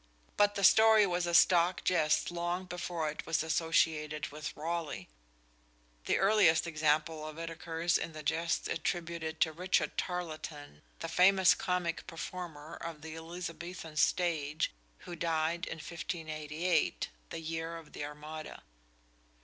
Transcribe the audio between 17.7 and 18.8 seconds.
of the Armada.